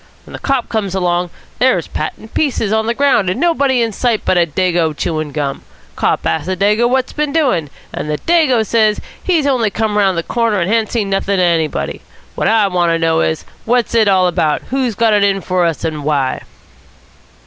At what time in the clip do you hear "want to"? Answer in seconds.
12.67-12.97